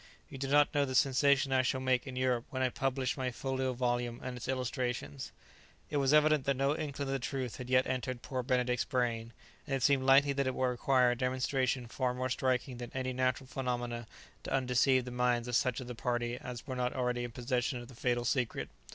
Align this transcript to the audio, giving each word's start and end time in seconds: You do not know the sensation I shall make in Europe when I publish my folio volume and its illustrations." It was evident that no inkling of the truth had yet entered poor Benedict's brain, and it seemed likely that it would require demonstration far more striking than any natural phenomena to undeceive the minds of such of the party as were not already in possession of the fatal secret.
You 0.29 0.39
do 0.39 0.47
not 0.47 0.73
know 0.73 0.83
the 0.83 0.95
sensation 0.95 1.51
I 1.53 1.61
shall 1.61 1.79
make 1.79 2.07
in 2.07 2.15
Europe 2.15 2.45
when 2.49 2.63
I 2.63 2.69
publish 2.69 3.15
my 3.15 3.29
folio 3.29 3.71
volume 3.73 4.19
and 4.23 4.35
its 4.35 4.47
illustrations." 4.47 5.31
It 5.91 5.97
was 5.97 6.11
evident 6.11 6.45
that 6.45 6.55
no 6.57 6.75
inkling 6.75 7.07
of 7.07 7.11
the 7.13 7.19
truth 7.19 7.57
had 7.57 7.69
yet 7.69 7.85
entered 7.85 8.23
poor 8.23 8.41
Benedict's 8.41 8.83
brain, 8.83 9.31
and 9.67 9.75
it 9.75 9.83
seemed 9.83 10.01
likely 10.01 10.33
that 10.33 10.47
it 10.47 10.55
would 10.55 10.65
require 10.65 11.13
demonstration 11.13 11.85
far 11.85 12.15
more 12.15 12.29
striking 12.29 12.77
than 12.77 12.89
any 12.95 13.13
natural 13.13 13.45
phenomena 13.45 14.07
to 14.41 14.51
undeceive 14.51 15.05
the 15.05 15.11
minds 15.11 15.47
of 15.47 15.55
such 15.55 15.79
of 15.79 15.85
the 15.85 15.93
party 15.93 16.35
as 16.35 16.65
were 16.65 16.75
not 16.75 16.93
already 16.95 17.23
in 17.23 17.29
possession 17.31 17.77
of 17.79 17.87
the 17.87 17.93
fatal 17.93 18.25
secret. 18.25 18.69